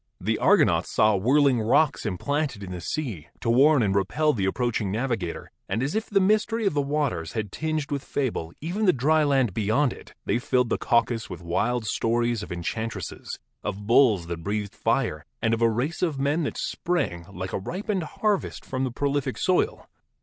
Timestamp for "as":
5.83-5.93